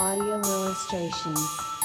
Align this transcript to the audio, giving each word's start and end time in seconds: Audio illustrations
Audio 0.00 0.38
illustrations 0.38 1.77